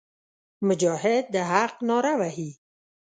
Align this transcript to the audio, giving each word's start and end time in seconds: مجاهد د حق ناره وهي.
مجاهد 0.67 1.23
د 1.33 1.35
حق 1.51 1.73
ناره 1.87 2.13
وهي. 2.19 2.49